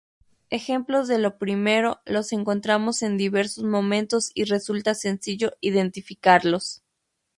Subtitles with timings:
[0.49, 6.81] Ejemplos de lo primero los encontramos en diversos momentos y resulta sencillo identificarlos.